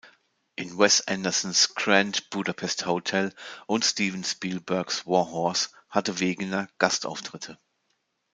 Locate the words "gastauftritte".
6.79-7.59